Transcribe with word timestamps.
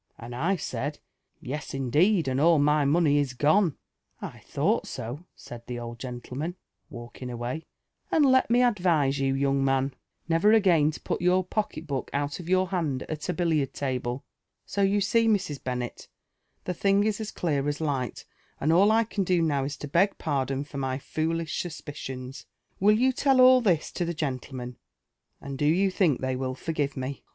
^ 0.01 0.03
and 0.17 0.33
I 0.33 0.55
said,' 0.55 0.97
Yes, 1.53 1.75
indeed, 1.75 2.27
and 2.27 2.41
all 2.41 2.57
my 2.57 2.85
mooey 2.85 3.17
is 3.19 3.33
gone/' 3.33 3.77
I 4.19 4.41
Ihoiij^ht 4.49 4.87
so,* 4.87 5.27
said 5.35 5.67
the 5.67 5.77
old 5.77 5.99
gentleman, 5.99 6.55
walking 6.89 7.29
away,' 7.29 7.67
and 8.11 8.25
let 8.25 8.49
me 8.49 8.63
advise 8.63 9.19
you, 9.19 9.35
young 9.35 9.63
man, 9.63 9.93
never 10.27 10.53
again 10.53 10.89
to 10.89 10.99
put 11.01 11.21
your 11.21 11.43
pocket 11.43 11.85
book 11.85 12.09
out 12.13 12.39
of 12.39 12.49
your 12.49 12.69
hand 12.69 13.03
at 13.09 13.29
a 13.29 13.33
billiard 13.33 13.75
table/ 13.75 14.23
So 14.65 14.81
you 14.81 15.01
see, 15.01 15.27
Mrs. 15.27 15.59
fiennet, 15.61 16.07
the 16.63 16.73
thing 16.73 17.03
is 17.03 17.21
as 17.21 17.29
clear 17.29 17.67
as 17.67 17.77
Hght, 17.77 18.25
and 18.59 18.73
all 18.73 18.91
I 18.91 19.03
can 19.03 19.23
do 19.23 19.39
now 19.39 19.65
is 19.65 19.77
to 19.77 19.87
beg 19.87 20.17
pardon 20.17 20.63
for 20.63 20.83
ony 20.83 20.97
foolish 20.97 21.63
«u$piciona« 21.63 22.43
Will 22.79 22.97
you 22.97 23.11
tell 23.11 23.39
all 23.39 23.61
this 23.61 23.91
to 23.91 24.05
the 24.05 24.15
gentlemen?— 24.15 24.77
and 25.41 25.59
do 25.59 25.65
you 25.67 25.91
think 25.91 26.21
(h^y 26.21 26.35
will 26.35 26.55
forgive 26.55 26.97
me 26.97 27.21